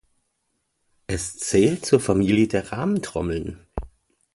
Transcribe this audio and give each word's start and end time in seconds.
Es 1.05 1.37
zählt 1.37 1.85
zur 1.85 1.99
Familie 1.99 2.47
der 2.47 2.71
Rahmentrommeln. 2.71 3.67